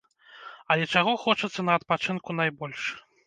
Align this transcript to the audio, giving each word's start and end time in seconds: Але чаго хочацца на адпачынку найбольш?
Але 0.75 0.87
чаго 0.95 1.13
хочацца 1.25 1.65
на 1.69 1.77
адпачынку 1.81 2.37
найбольш? 2.41 2.81